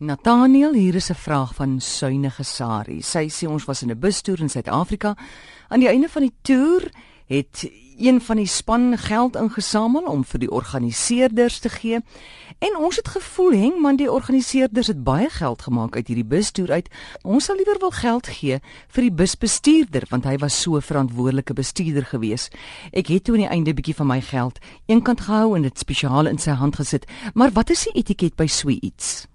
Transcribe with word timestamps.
Nathaniel, 0.00 0.72
hier 0.72 0.94
is 0.94 1.10
'n 1.10 1.14
vraag 1.14 1.54
van 1.54 1.80
Suynige 1.80 2.42
Sari. 2.42 3.02
Sy 3.02 3.28
sê 3.28 3.48
ons 3.48 3.64
was 3.64 3.82
in 3.82 3.90
'n 3.90 3.98
bustoer 3.98 4.40
in 4.40 4.50
Suid-Afrika. 4.50 5.16
Aan 5.68 5.80
die 5.80 5.88
einde 5.88 6.08
van 6.08 6.22
die 6.22 6.34
toer 6.42 6.90
het 7.26 7.70
een 7.96 8.20
van 8.20 8.36
die 8.36 8.46
span 8.46 8.98
geld 8.98 9.36
ingesamel 9.36 10.02
om 10.02 10.24
vir 10.24 10.38
die 10.38 10.50
organiseerders 10.50 11.58
te 11.58 11.68
gee. 11.68 11.98
En 12.58 12.76
ons 12.76 12.96
het 12.96 13.08
gevoel, 13.08 13.50
heng 13.50 13.80
man, 13.80 13.96
die 13.96 14.12
organiseerders 14.12 14.86
het 14.86 15.04
baie 15.04 15.30
geld 15.30 15.62
gemaak 15.62 15.96
uit 15.96 16.06
hierdie 16.06 16.28
bustoer 16.28 16.70
uit. 16.70 16.88
Ons 17.22 17.44
sal 17.44 17.56
liewer 17.56 17.78
wil 17.78 17.90
geld 17.90 18.26
gee 18.26 18.60
vir 18.88 19.02
die 19.02 19.12
busbestuurder 19.12 20.02
want 20.08 20.24
hy 20.24 20.36
was 20.36 20.60
so 20.62 20.76
'n 20.76 20.82
verantwoordelike 20.82 21.52
bestuurder 21.52 22.04
gewees. 22.04 22.50
Ek 22.92 23.06
het 23.06 23.24
toe 23.24 23.34
aan 23.34 23.40
die 23.40 23.50
einde 23.50 23.70
'n 23.70 23.74
bietjie 23.74 23.96
van 23.96 24.06
my 24.06 24.20
geld 24.20 24.58
eenkant 24.86 25.20
gehou 25.20 25.56
en 25.56 25.62
dit 25.62 25.78
spesiaal 25.78 26.26
in 26.26 26.38
sy 26.38 26.50
hand 26.50 26.76
gesit. 26.76 27.06
Maar 27.34 27.50
wat 27.50 27.70
is 27.70 27.82
die 27.82 27.92
etiket 27.92 28.36
by 28.36 28.46
so 28.46 28.68
iets? 28.68 29.26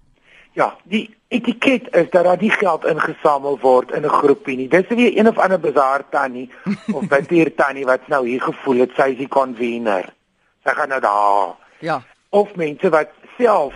Ja, 0.54 0.76
die 0.84 1.16
etiket 1.34 1.88
is 1.96 2.10
dat 2.10 2.24
daar 2.24 2.38
nie 2.38 2.52
geld 2.54 2.86
ingesamel 2.86 3.58
word 3.60 3.92
in 3.92 4.06
'n 4.06 4.10
groepie 4.10 4.58
nie. 4.58 4.68
Dis 4.68 4.88
weer 4.88 5.18
een 5.18 5.28
of 5.28 5.38
ander 5.38 5.60
bazaar 5.60 6.10
tannie 6.10 6.50
of 6.98 7.08
batier 7.08 7.56
tannie 7.56 7.86
wat 7.86 8.08
nou 8.08 8.28
hier 8.28 8.42
gevoel 8.42 8.78
het 8.78 8.92
sy 8.96 9.10
is 9.10 9.18
die 9.18 9.28
convener. 9.28 10.14
Sy 10.64 10.74
gaan 10.74 10.90
nou 10.90 11.02
daar. 11.02 11.56
Ja. 11.80 12.04
Of 12.30 12.56
mense 12.56 12.90
wat 12.90 13.10
self 13.38 13.74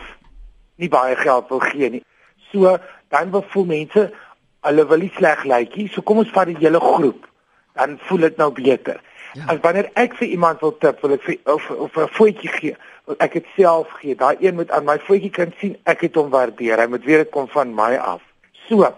nie 0.75 0.89
baie 0.89 1.15
geld 1.15 1.49
wil 1.49 1.59
gee 1.59 1.89
nie. 1.89 2.03
So 2.51 2.77
dan 3.07 3.31
wil 3.31 3.45
voel 3.47 3.65
mense 3.65 4.13
hulle 4.61 4.87
wil 4.87 4.97
nie 4.97 5.11
sleg 5.15 5.43
lykie, 5.43 5.89
so 5.89 6.01
kom 6.01 6.17
ons 6.17 6.29
vat 6.29 6.45
die 6.45 6.57
hele 6.59 6.79
groep. 6.79 7.25
Dan 7.73 7.97
voel 7.99 8.19
dit 8.19 8.37
nou 8.37 8.51
beter. 8.51 9.01
Ja. 9.33 9.43
As 9.47 9.57
wanneer 9.61 9.89
ek 9.93 10.13
vir 10.13 10.27
iemand 10.27 10.59
wil 10.59 10.77
tip, 10.77 11.01
wil 11.01 11.11
ek 11.11 11.21
vir 11.21 11.37
of 11.45 11.69
of 11.69 11.97
'n 11.97 12.07
voetjie 12.07 12.49
gee 12.49 12.77
ek 13.17 13.33
het 13.33 13.45
self 13.55 13.89
gee. 14.01 14.15
Daai 14.15 14.35
een 14.39 14.55
moet 14.55 14.71
aan 14.71 14.85
my 14.85 14.99
voetjie 14.99 15.31
kan 15.31 15.53
sien 15.59 15.77
ek 15.83 16.01
het 16.07 16.15
hom 16.15 16.29
waardeer. 16.29 16.79
Hy 16.79 16.87
moet 16.91 17.05
weet 17.07 17.23
dit 17.25 17.29
kom 17.33 17.47
van 17.47 17.75
my 17.75 17.95
af. 17.95 18.21
So. 18.67 18.93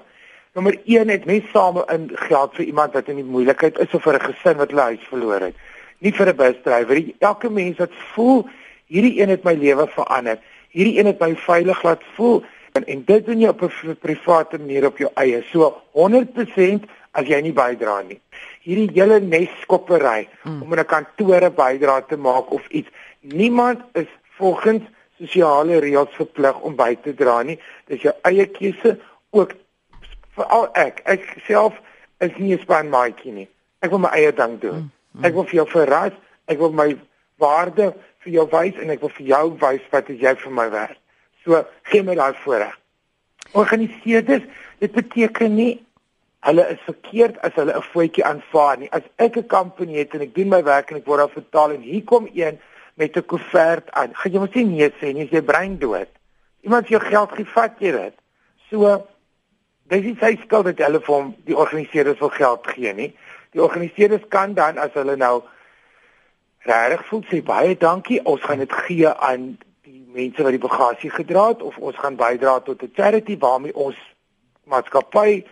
Nommer 0.57 0.79
1 0.85 1.09
het 1.09 1.25
mens 1.29 1.49
saam 1.53 1.77
in 1.93 2.09
geld 2.13 2.55
vir 2.57 2.65
iemand 2.65 2.93
wat 2.97 3.07
in 3.07 3.19
die 3.21 3.23
moeilikheid 3.23 3.77
is 3.79 3.93
of 3.93 4.01
vir 4.03 4.17
'n 4.17 4.33
gesin 4.33 4.57
wat 4.57 4.71
hulle 4.73 4.81
huis 4.81 5.05
verloor 5.09 5.41
het. 5.41 5.55
Nie 5.99 6.11
vir 6.11 6.27
'n 6.27 6.35
busdrywer. 6.35 7.03
Elke 7.19 7.49
mens 7.49 7.77
wat 7.77 7.93
voel 8.13 8.49
hierdie 8.87 9.21
een 9.21 9.29
het 9.29 9.43
my 9.43 9.53
lewe 9.53 9.87
verander. 9.87 10.39
Hierdie 10.69 10.99
een 10.99 11.05
het 11.05 11.19
my 11.19 11.35
veilig 11.35 11.83
laat 11.83 12.01
voel 12.15 12.43
en, 12.73 12.85
en 12.85 13.03
dit 13.05 13.25
doen 13.25 13.39
jy 13.39 13.47
op 13.47 13.61
'n 13.61 13.97
private 13.99 14.57
manier 14.57 14.85
op 14.85 14.97
jou 14.97 15.11
eie. 15.13 15.43
So 15.51 15.81
100% 15.91 16.85
as 17.11 17.27
jy 17.27 17.41
nie 17.41 17.53
bydra 17.53 18.01
nie. 18.01 18.19
Hierdie 18.61 18.89
hele 18.93 19.19
neskoppery 19.19 20.27
hmm. 20.41 20.61
om 20.61 20.73
in 20.73 20.79
'n 20.79 20.85
kantoor 20.85 21.49
bydra 21.51 22.01
te 22.01 22.17
maak 22.17 22.51
of 22.51 22.67
iets 22.67 22.89
Niemand 23.19 23.81
is 23.93 24.07
volgens 24.37 24.83
sosiale 25.19 25.79
reëls 25.83 26.15
verplig 26.15 26.59
om 26.63 26.75
by 26.79 26.93
te 27.03 27.13
dra 27.13 27.41
nie. 27.43 27.57
Dis 27.91 28.05
jou 28.05 28.13
eie 28.27 28.45
keuse 28.55 28.95
ook 29.35 29.55
veral 30.37 30.69
ek. 30.79 31.01
Ek 31.03 31.25
self 31.47 31.75
is 32.23 32.31
nie 32.37 32.55
'n 32.55 32.63
spanmaatjie 32.63 33.31
nie. 33.31 33.47
Ek 33.79 33.89
wil 33.89 33.99
my 33.99 34.11
eie 34.15 34.31
ding 34.33 34.59
doen. 34.59 34.79
Mm, 34.79 34.91
mm. 35.11 35.25
Ek 35.25 35.33
wil 35.33 35.43
vir 35.43 35.55
jou 35.55 35.67
verras, 35.67 36.15
ek 36.47 36.57
wil 36.57 36.71
my 36.71 36.97
waarde 37.37 37.93
vir 38.23 38.31
jou 38.33 38.47
wys 38.51 38.75
en 38.75 38.89
ek 38.89 39.01
wil 39.01 39.09
vir 39.09 39.25
jou 39.25 39.45
wys 39.59 39.83
wat 39.91 40.07
jy 40.07 40.35
vir 40.35 40.51
my 40.51 40.69
werd. 40.69 40.97
So 41.43 41.65
gee 41.83 42.03
my 42.03 42.15
daai 42.15 42.33
voorreg. 42.43 42.75
Organiseerders, 43.51 44.43
dit 44.79 44.91
beteken 44.91 45.55
nie 45.55 45.85
hulle 46.47 46.65
is 46.71 46.79
verkeerd 46.87 47.39
as 47.43 47.55
hulle 47.55 47.75
'n 47.75 47.81
voetjie 47.91 48.25
aanvaar 48.25 48.77
nie. 48.77 48.91
As 48.91 49.03
ek 49.17 49.37
'n 49.37 49.47
kampanje 49.47 49.97
het 49.97 50.13
en 50.13 50.21
ek 50.21 50.35
doen 50.35 50.49
my 50.49 50.63
werk 50.63 50.91
en 50.91 50.97
ek 50.97 51.05
word 51.05 51.19
daar 51.19 51.43
betaal 51.43 51.71
en 51.71 51.81
hier 51.81 52.03
kom 52.03 52.29
een 52.33 52.59
met 52.99 53.15
'n 53.15 53.25
koevert 53.25 53.91
aan. 53.91 54.15
Gaan 54.15 54.31
jy 54.31 54.39
mos 54.39 54.53
nie 54.53 54.65
nee 54.65 54.89
sê 54.99 55.13
nie, 55.13 55.27
jy 55.31 55.41
brein 55.41 55.77
dood. 55.79 56.11
Iemand 56.61 56.87
jou 56.87 57.01
geld 57.01 57.31
gee, 57.31 57.45
vat 57.45 57.73
jy 57.79 57.91
dit. 57.91 58.15
So 58.69 59.07
dis 59.87 60.03
nie 60.03 60.17
sy 60.19 60.35
skuld 60.43 60.65
dat 60.65 60.77
hulle 60.77 60.99
vir 60.99 61.15
hom 61.15 61.35
die 61.45 61.57
organiseerders 61.57 62.19
wil 62.19 62.29
geld 62.29 62.67
gee 62.67 62.93
nie. 62.93 63.15
Die 63.51 63.61
organiseerders 63.61 64.27
kan 64.27 64.53
dan 64.53 64.77
as 64.77 64.93
hulle 64.93 65.15
nou 65.15 65.43
regtig 66.67 67.05
voel 67.05 67.23
sê 67.31 67.41
baie 67.43 67.77
dankie, 67.77 68.19
ons 68.25 68.41
gaan 68.41 68.59
dit 68.59 68.73
gee 68.73 69.07
aan 69.07 69.57
die 69.81 70.05
mense 70.13 70.43
wat 70.43 70.51
die 70.51 70.67
bagasie 70.67 71.09
gedra 71.09 71.47
het 71.47 71.61
of 71.61 71.77
ons 71.77 71.95
gaan 71.95 72.15
bydra 72.15 72.59
tot 72.59 72.83
'n 72.83 72.91
charity 72.95 73.37
waarmee 73.37 73.75
ons 73.75 73.95
maatskappy 74.63 75.45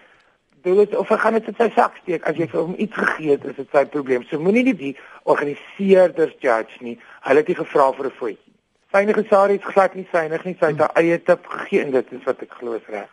Dit 0.63 0.89
is 0.89 0.97
of 0.97 1.09
hy 1.09 1.17
gaan 1.21 1.33
dit 1.37 1.47
in 1.47 1.55
sy 1.57 1.69
sak 1.75 1.97
steek 2.01 2.25
as 2.29 2.37
jy 2.39 2.47
vir 2.51 2.61
hom 2.61 2.75
iets 2.77 2.95
gegee 2.97 3.35
het, 3.35 3.45
is 3.45 3.55
dit 3.55 3.69
sy 3.71 3.83
probleem. 3.85 4.23
So 4.29 4.39
moenie 4.41 4.63
die, 4.63 4.75
die 4.75 4.93
organiseerders 5.23 6.33
judge 6.43 6.81
nie. 6.81 6.97
Hulle 7.27 7.43
het 7.43 7.51
nie 7.51 7.59
gevra 7.59 7.91
vir 7.93 8.07
'n 8.07 8.17
voetjie. 8.19 8.53
Syne 8.91 9.13
gesaar 9.13 9.49
het 9.49 9.63
glad 9.63 9.95
nie 9.95 10.07
synig 10.11 10.45
nie, 10.45 10.55
sy 10.59 10.71
het 10.71 10.79
haar 10.79 10.95
eie 10.95 11.19
tip 11.23 11.45
gegee 11.45 11.81
en 11.81 11.91
dit 11.91 12.11
is 12.11 12.23
wat 12.23 12.41
ek 12.41 12.51
glo 12.59 12.73
is 12.73 12.87
reg. 12.87 13.09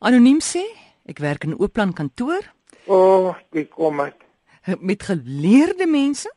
Anoniem 0.00 0.40
sê, 0.40 0.62
ek 1.06 1.18
werk 1.18 1.44
in 1.44 1.50
'n 1.50 1.60
oopplan 1.60 1.92
kantoor. 1.92 2.42
O, 2.86 2.94
oh, 2.94 3.36
ek 3.52 3.70
kom 3.70 3.96
met 3.96 4.14
met 4.80 5.02
geleerde 5.02 5.86
mense 5.86 6.28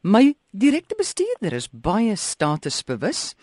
My 0.00 0.32
direkte 0.56 0.94
bestuurder 0.96 1.52
is 1.52 1.66
baie 1.68 2.14
statusbewus. 2.16 3.34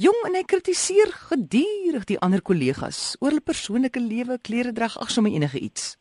Jong 0.00 0.16
en 0.24 0.38
hy 0.38 0.46
kritiseer 0.48 1.10
gedurig 1.12 2.06
die 2.08 2.16
ander 2.24 2.40
kollegas 2.40 3.18
oor 3.20 3.34
hulle 3.34 3.44
persoonlike 3.44 4.00
lewe, 4.00 4.38
klere 4.40 4.72
drag, 4.72 4.96
ag 4.96 5.12
sommer 5.12 5.34
enige 5.36 5.60
iets. 5.60 5.98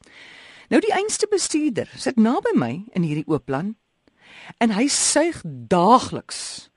Nou 0.72 0.80
die 0.80 0.94
einste 0.96 1.28
bestuurder 1.28 1.92
sit 2.00 2.16
naby 2.16 2.56
my 2.56 2.72
in 2.96 3.04
hierdie 3.04 3.28
oop 3.28 3.44
plan 3.52 3.74
en 4.64 4.72
hy 4.72 4.88
suig 4.88 5.42
daagliks 5.44 6.72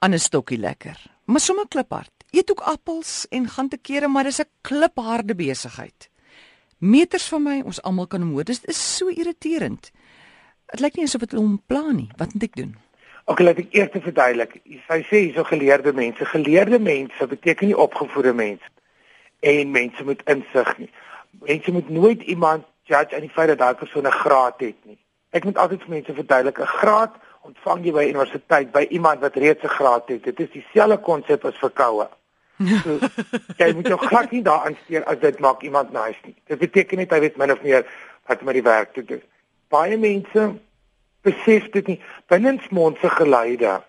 aan 0.00 0.16
'n 0.16 0.24
stokkie 0.24 0.58
lekker. 0.58 0.96
Maar 1.26 1.40
sommer 1.40 1.68
kliphard. 1.68 2.12
Eet 2.32 2.50
ook 2.50 2.64
appels 2.64 3.26
en 3.28 3.48
gaan 3.48 3.68
te 3.68 3.76
kere, 3.76 4.08
maar 4.08 4.24
dis 4.24 4.40
'n 4.40 4.48
klipharde 4.62 5.34
besigheid. 5.34 6.08
Meters 6.78 7.28
van 7.28 7.42
my, 7.42 7.60
ons 7.60 7.82
almal 7.82 8.06
kan 8.06 8.20
hom 8.20 8.32
hoor. 8.32 8.44
Dit 8.44 8.64
is 8.64 8.96
so 8.96 9.08
irriterend. 9.08 9.90
Dit 10.72 10.80
lyk 10.80 10.96
nie 10.96 11.04
asof 11.04 11.20
dit 11.26 11.36
hom 11.38 11.58
plan 11.66 11.92
nie. 11.96 12.08
Wat 12.16 12.32
moet 12.32 12.46
ek 12.48 12.56
doen? 12.56 12.74
Ok, 13.24 13.40
laat 13.40 13.60
ek 13.62 13.72
eers 13.76 13.92
verduidelik. 14.04 14.58
Sy 14.86 15.00
sê 15.08 15.20
hierso 15.26 15.44
geleerde 15.48 15.92
mense. 15.96 16.26
Geleerde 16.28 16.78
mense 16.80 17.26
beteken 17.28 17.70
nie 17.70 17.76
opgevoede 17.76 18.34
mense. 18.36 18.68
En 19.40 19.70
mense 19.72 20.04
moet 20.04 20.22
insig 20.28 20.72
nie. 20.78 20.90
Mense 21.44 21.72
moet 21.72 21.88
nooit 21.88 22.22
iemand 22.22 22.66
judge 22.88 23.16
aan 23.16 23.24
die 23.24 23.32
feit 23.32 23.48
dat 23.52 23.60
daai 23.62 23.74
persoon 23.80 24.06
'n 24.06 24.18
graad 24.24 24.60
het 24.60 24.76
nie. 24.84 24.98
Ek 25.30 25.44
moet 25.44 25.58
altyd 25.58 25.80
vir 25.82 25.90
mense 25.90 26.14
verduidelik, 26.14 26.58
'n 26.58 26.74
graad 26.80 27.14
ontvang 27.42 27.84
jy 27.84 27.92
by 27.92 28.04
universiteit 28.08 28.72
by 28.72 28.86
iemand 28.90 29.20
wat 29.20 29.36
reeds 29.36 29.64
'n 29.64 29.76
graad 29.78 30.08
het. 30.08 30.24
Dit 30.24 30.40
is 30.40 30.50
dieselfde 30.50 30.98
konsep 30.98 31.44
as 31.44 31.56
verkoue. 31.56 32.08
So, 32.58 32.98
jy 33.62 33.72
moet 33.74 33.86
jou 33.86 33.98
glad 33.98 34.30
nie 34.30 34.42
daaraan 34.42 34.76
steur 34.84 35.04
as 35.04 35.18
dit 35.18 35.38
maak 35.38 35.62
iemand 35.62 35.92
nice 35.92 36.20
nie. 36.24 36.36
Dit 36.46 36.58
beteken 36.58 36.98
net 36.98 37.10
hy 37.10 37.20
weet 37.20 37.36
min 37.36 37.52
of 37.52 37.62
meer 37.62 37.86
wat 38.26 38.42
met 38.42 38.54
die 38.54 38.62
werk 38.62 38.92
te 38.92 39.04
doen 39.04 39.22
baie 39.68 39.96
mense 39.96 40.54
besef 41.24 41.68
dit 41.72 41.86
nie. 41.86 42.00
Binnensmond 42.28 42.98
se 43.00 43.10
geleide 43.10 43.82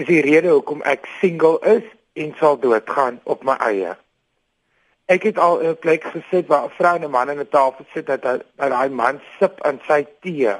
is 0.00 0.06
die 0.08 0.22
rede 0.24 0.48
hoekom 0.48 0.82
ek 0.88 1.06
single 1.20 1.58
is 1.68 1.84
en 2.18 2.32
sal 2.38 2.58
doodgaan 2.60 3.20
op 3.24 3.44
my 3.44 3.56
eie. 3.60 3.94
Ek 5.12 5.26
het 5.28 5.38
al 5.38 5.60
'n 5.60 5.78
plek 5.78 6.04
gesit 6.04 6.46
waar 6.46 6.64
'n 6.64 6.76
vrou 6.78 6.94
en 6.96 7.04
'n 7.04 7.10
man 7.10 7.30
aan 7.30 7.40
'n 7.40 7.48
tafel 7.48 7.84
sit 7.94 8.06
dat 8.06 8.22
daai 8.56 8.88
man 8.88 9.20
sip 9.38 9.60
aan 9.60 9.80
sy 9.86 10.06
tee. 10.20 10.56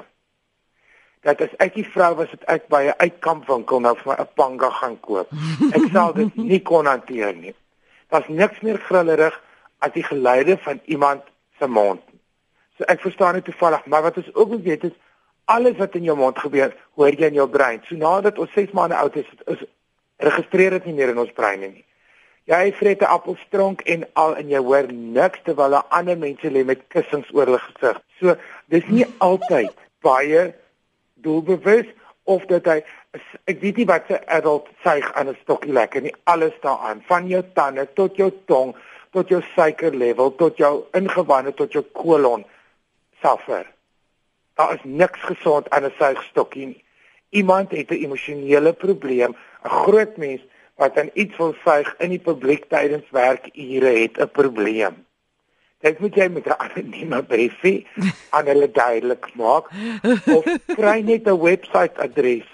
Dat 1.21 1.41
as 1.41 1.55
ek 1.57 1.73
die 1.73 1.87
vrou 1.87 2.15
was 2.15 2.31
het 2.31 2.43
ek 2.45 2.67
by 2.67 2.83
'n 2.83 2.97
uitkampwinkel 2.97 3.79
nou 3.79 3.95
vir 3.95 4.07
my 4.07 4.15
'n 4.21 4.33
panga 4.35 4.69
gaan 4.69 4.99
koop. 4.99 5.29
Ek 5.73 5.85
sal 5.91 6.13
dit 6.13 6.35
nie 6.51 6.61
kon 6.61 6.85
hanteer 6.85 7.35
nie. 7.35 7.55
Daar's 8.09 8.27
niks 8.27 8.59
meer 8.61 8.77
grillerig 8.77 9.41
as 9.79 9.91
die 9.91 10.03
geluide 10.03 10.57
van 10.57 10.79
iemand 10.85 11.21
se 11.59 11.67
mond 11.67 12.12
So 12.83 12.91
ek 12.91 12.99
verstaan 12.99 13.37
dit 13.37 13.45
toevallig, 13.47 13.85
maar 13.85 14.01
wat 14.03 14.17
ons 14.19 14.33
ook 14.35 14.49
moet 14.49 14.63
weet 14.63 14.83
is 14.83 14.95
alles 15.45 15.77
wat 15.79 15.93
in 15.95 16.03
jou 16.03 16.17
mond 16.19 16.39
gebeur, 16.39 16.73
hoor 16.99 17.15
jy 17.15 17.29
in 17.31 17.37
jou 17.39 17.45
brein. 17.47 17.79
So 17.87 17.95
nadat 17.95 18.39
ons 18.43 18.51
6 18.51 18.73
maande 18.75 18.97
oud 18.99 19.15
is, 19.15 19.29
is 19.47 19.61
registreer 20.19 20.75
dit 20.75 20.89
nie 20.89 20.95
meer 20.97 21.13
in 21.13 21.21
ons 21.23 21.31
breine 21.31 21.69
nie. 21.69 21.85
Jy 22.51 22.73
vreet 22.75 23.01
'n 23.01 23.13
appelstronk 23.15 23.85
en 23.87 24.03
al 24.19 24.35
en 24.35 24.49
jy 24.49 24.59
hoor 24.59 24.91
niks 24.91 25.39
terwyl 25.45 25.75
ander 25.75 26.17
mense 26.17 26.51
lê 26.51 26.65
met 26.65 26.83
kussings 26.87 27.31
oor 27.31 27.45
hulle 27.45 27.59
gesig. 27.59 28.01
So 28.19 28.35
dis 28.67 28.83
nie 28.87 29.05
altyd 29.17 29.71
baie 30.01 30.53
doelbewus 31.15 31.87
of 32.23 32.45
dat 32.51 32.65
hy 32.65 32.83
ek 33.45 33.61
weet 33.61 33.77
nie 33.77 33.85
wat 33.85 34.09
'n 34.09 34.19
adult 34.27 34.67
suig 34.83 35.13
aan 35.13 35.29
'n 35.29 35.37
stokkie 35.43 35.71
lekker 35.71 36.01
nie. 36.01 36.15
Alles 36.23 36.59
daaraan, 36.61 37.03
van 37.07 37.27
jou 37.27 37.43
tande 37.53 37.87
tot 37.93 38.15
jou 38.15 38.31
tong, 38.45 38.75
tot 39.11 39.29
jou 39.29 39.41
suikerlevel, 39.55 40.35
tot 40.35 40.57
jou 40.57 40.83
ingewande, 40.91 41.53
tot 41.53 41.71
jou 41.71 41.83
kolon 41.93 42.43
suffer. 43.23 43.65
Daar 44.53 44.73
is 44.73 44.83
niks 44.83 45.19
gesond 45.19 45.69
aan 45.69 45.85
'n 45.85 45.93
suigstokkie 45.97 46.65
nie. 46.65 46.83
Iemand 47.29 47.71
het 47.71 47.89
'n 47.89 48.03
emosionele 48.05 48.73
probleem, 48.73 49.31
'n 49.63 49.69
groot 49.69 50.17
mens 50.17 50.41
wat 50.75 50.97
aan 50.97 51.09
iets 51.13 51.37
wil 51.37 51.55
suig 51.63 51.95
in 51.97 52.09
die 52.09 52.19
publiek 52.29 52.63
tydens 52.69 53.09
werkure 53.09 53.93
het 54.01 54.17
'n 54.17 54.31
probleem. 54.31 55.05
Dit 55.79 55.99
moet 55.99 56.15
jy 56.15 56.27
met 56.27 56.45
'n 56.45 56.57
anonieme 56.57 57.23
briefie 57.23 57.87
aan 58.29 58.45
hulle 58.45 58.71
duidelik 58.71 59.35
maak 59.35 59.69
of 60.37 60.43
kry 60.67 60.99
net 61.01 61.27
'n 61.27 61.41
webwerf 61.41 61.97
adres 61.97 62.47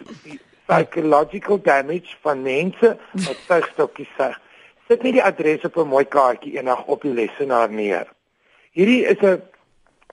psychological 0.66 1.62
damage 1.62 2.16
van 2.22 2.42
mense 2.42 2.98
wat 3.14 3.38
suigstokkies 3.48 4.14
suig 4.18 4.40
Sit 4.90 5.04
net 5.06 5.14
die 5.14 5.22
adres 5.22 5.66
op 5.68 5.76
'n 5.78 5.88
mooi 5.88 6.06
kaartjie 6.06 6.56
eendag 6.58 6.86
op 6.86 7.02
die 7.06 7.14
lesenaar 7.14 7.70
neer. 7.70 8.08
Hierdie 8.74 9.06
is 9.06 9.22
'n 9.22 9.42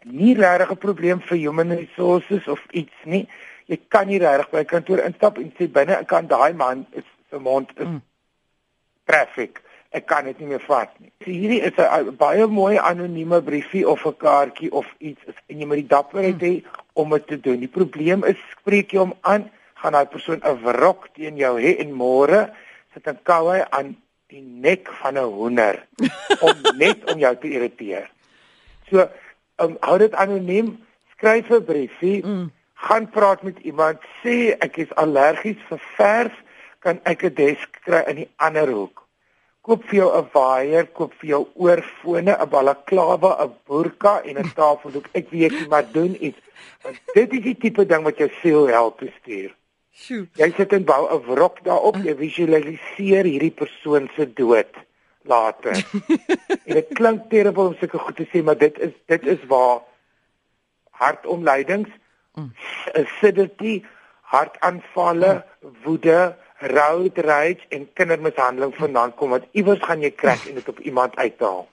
nie 0.06 0.34
regtig 0.34 0.70
'n 0.70 0.76
probleem 0.76 1.20
vir 1.20 1.38
human 1.38 1.70
resources 1.70 2.48
of 2.48 2.60
iets 2.70 2.94
nie. 3.04 3.28
Jy 3.66 3.80
kan 3.88 4.06
nie 4.06 4.18
regtig 4.18 4.50
by 4.50 4.64
kantoor 4.64 4.98
instap 4.98 5.38
en 5.38 5.52
sê 5.58 5.68
binne 5.68 6.04
kan 6.06 6.26
daai 6.26 6.54
man 6.54 6.86
is 6.92 7.04
se 7.30 7.38
mond 7.38 7.70
is 7.76 7.86
mm. 7.86 8.02
traffic. 9.04 9.62
Ek 9.90 10.06
kan 10.06 10.24
dit 10.24 10.38
nie 10.38 10.46
meer 10.46 10.62
vat 10.66 10.92
nie. 11.00 11.10
So 11.24 11.30
hierdie 11.30 11.62
is 11.62 11.78
'n 11.78 12.16
baie 12.16 12.46
mooi 12.46 12.78
anonieme 12.78 13.42
briefie 13.42 13.88
of 13.88 14.06
'n 14.06 14.16
kaartjie 14.16 14.72
of 14.72 14.86
iets 14.98 15.20
en 15.48 15.58
jy 15.58 15.66
moet 15.66 15.82
die 15.82 15.94
dapperheid 15.94 16.40
mm. 16.40 16.48
hê 16.48 16.64
om 16.94 17.10
dit 17.10 17.26
te 17.26 17.40
doen. 17.40 17.60
Die 17.60 17.76
probleem 17.78 18.24
is 18.24 18.36
spreek 18.60 18.92
jy 18.92 18.98
hom 18.98 19.14
aan, 19.20 19.50
gaan 19.74 19.92
daai 19.92 20.06
persoon 20.06 20.40
'n 20.42 20.62
wrok 20.62 21.08
teen 21.14 21.36
jou 21.36 21.60
hê 21.60 21.76
en 21.78 21.92
môre 21.92 22.50
sit 22.94 23.06
'n 23.08 23.18
koue 23.22 23.70
aan 23.70 23.96
die 24.28 24.42
nek 24.42 24.88
van 25.02 25.18
'n 25.18 25.30
hoender 25.30 25.86
om 26.46 26.54
net 26.76 27.10
om 27.12 27.18
jou 27.18 27.36
te 27.36 27.48
irriteer. 27.48 28.10
So 28.90 29.08
um, 29.62 29.76
hou 29.80 29.96
dit 29.98 30.14
anoniem, 30.14 30.76
skryf 31.16 31.50
'n 31.50 31.64
briefie, 31.64 32.24
mm. 32.24 32.50
gaan 32.74 33.08
praat 33.10 33.42
met 33.42 33.58
iemand, 33.58 33.98
sê 34.22 34.56
ek 34.58 34.76
is 34.76 34.94
allergies 34.94 35.60
vir 35.68 35.82
vers, 35.96 36.36
kan 36.78 37.00
ek 37.04 37.24
'n 37.24 37.34
desk 37.34 37.80
kry 37.84 38.02
in 38.06 38.16
die 38.16 38.30
ander 38.36 38.68
hoek. 38.68 39.04
Koop 39.62 39.84
vir 39.88 39.98
jou 39.98 40.10
'n 40.18 40.28
waier, 40.32 40.86
koop 40.86 41.12
vir 41.20 41.28
jou 41.28 41.46
oorfone, 41.54 42.32
'n 42.36 42.48
balaklava, 42.48 43.36
'n 43.44 43.54
burka 43.66 44.22
en 44.24 44.38
'n 44.38 44.52
tafeldoek. 44.54 45.08
Ek 45.12 45.30
weet 45.30 45.52
jy 45.52 45.66
maar 45.68 45.92
doen 45.92 46.16
iets. 46.20 46.40
Want 46.82 47.00
dit 47.14 47.32
is 47.32 47.42
die 47.42 47.56
tipe 47.56 47.86
ding 47.86 48.04
wat 48.04 48.18
jou 48.18 48.30
siel 48.40 48.66
help 48.66 48.98
bestuur. 48.98 49.54
Sjoe. 49.92 50.28
Jy 50.36 50.52
sit 50.56 50.72
en 50.72 50.84
bou 50.84 51.08
'n 51.08 51.22
wrok 51.26 51.64
daarop, 51.64 51.96
jy 51.96 52.14
visualiseer 52.14 53.24
hierdie 53.24 53.56
persoon 53.56 54.10
se 54.16 54.32
dood 54.32 54.85
later. 55.26 55.76
en 56.66 56.74
dit 56.78 56.88
klink 56.94 57.28
terrible 57.30 57.70
om 57.70 57.76
sulke 57.80 57.98
goed 57.98 58.16
te 58.16 58.26
sê, 58.32 58.42
maar 58.42 58.58
dit 58.58 58.78
is 58.78 58.94
dit 59.06 59.26
is 59.26 59.44
waar 59.50 59.82
hartomleidings, 60.96 61.90
mm. 62.34 62.50
acidity, 62.94 63.82
hartaanvalle, 64.32 65.44
woede, 65.84 66.36
road 66.58 67.18
rage 67.18 67.66
en 67.68 67.88
kindermishandeling 67.92 68.74
vandaan 68.76 69.14
kom 69.14 69.34
wat 69.36 69.44
iewers 69.52 69.82
gaan 69.84 70.00
jy 70.00 70.10
kry 70.16 70.36
en 70.48 70.56
dit 70.56 70.68
op 70.68 70.78
iemand 70.80 71.16
uithaal. 71.16 71.66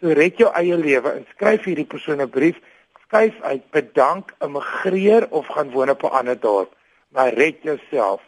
So 0.00 0.14
red 0.14 0.38
jou 0.38 0.50
eie 0.54 0.76
lewe 0.78 1.16
en 1.18 1.26
skryf 1.34 1.66
hierdie 1.66 1.88
persoon 1.88 2.22
'n 2.22 2.30
brief, 2.30 2.60
skuif 3.06 3.40
uit, 3.42 3.70
bedank, 3.70 4.34
immigreer 4.40 5.26
of 5.30 5.46
gaan 5.46 5.70
woon 5.70 5.90
op 5.90 6.02
'n 6.02 6.14
ander 6.20 6.40
dorp, 6.40 6.74
maar 7.08 7.34
red 7.34 7.62
jouself. 7.62 8.22